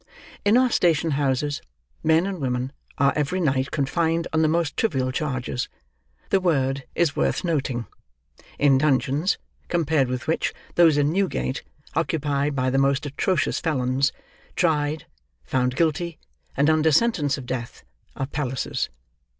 In 0.43 0.57
our 0.57 0.71
station 0.71 1.11
houses, 1.11 1.61
men 2.03 2.25
and 2.25 2.41
women 2.41 2.71
are 2.97 3.13
every 3.15 3.39
night 3.39 3.69
confined 3.69 4.27
on 4.33 4.41
the 4.41 4.47
most 4.47 4.75
trivial 4.75 5.11
charges—the 5.11 6.41
word 6.41 6.85
is 6.95 7.15
worth 7.15 7.43
noting—in 7.43 8.77
dungeons, 8.79 9.37
compared 9.67 10.07
with 10.07 10.25
which, 10.25 10.55
those 10.73 10.97
in 10.97 11.11
Newgate, 11.11 11.61
occupied 11.93 12.55
by 12.55 12.71
the 12.71 12.79
most 12.79 13.05
atrocious 13.05 13.59
felons, 13.59 14.11
tried, 14.55 15.05
found 15.43 15.75
guilty, 15.75 16.17
and 16.57 16.67
under 16.67 16.91
sentence 16.91 17.37
of 17.37 17.45
death, 17.45 17.83
are 18.15 18.25
palaces. 18.25 18.89